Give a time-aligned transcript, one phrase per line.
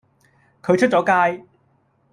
[0.63, 1.05] 佢出咗
[1.37, 1.45] 街